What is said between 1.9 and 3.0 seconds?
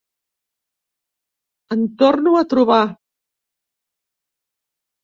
torno a trobar.